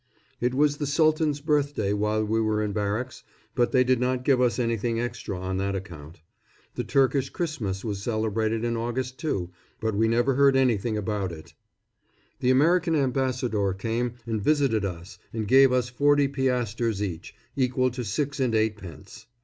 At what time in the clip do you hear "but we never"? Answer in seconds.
9.79-10.33